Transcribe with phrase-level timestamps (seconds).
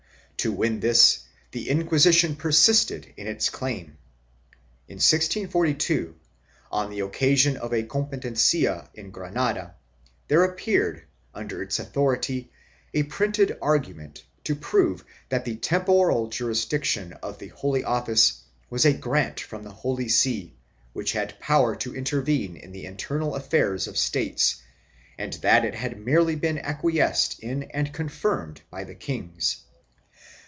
[0.41, 1.19] 1 To win this
[1.51, 3.99] the Inquisition persisted in its claim.
[4.87, 6.15] In 1642,
[6.71, 9.75] on the occasion of a competencia in Granada,
[10.29, 11.03] there appeared,
[11.35, 12.51] under its authority,
[12.91, 18.93] a printed argument to prove that the temporal jurisdiction of the Holy Office was a
[18.93, 20.55] grant from the Holy See,
[20.93, 24.63] which had power to intervene in the internal affairs of States
[25.19, 29.65] and that it had merely been acquiesced in and confirmed by the kings.